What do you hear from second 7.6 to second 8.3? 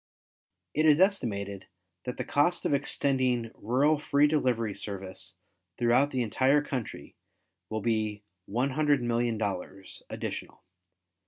will be